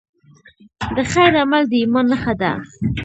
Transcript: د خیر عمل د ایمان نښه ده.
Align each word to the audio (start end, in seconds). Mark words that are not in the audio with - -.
د 0.95 0.97
خیر 1.11 1.33
عمل 1.43 1.63
د 1.69 1.73
ایمان 1.81 2.05
نښه 2.11 2.33
ده. 2.41 2.51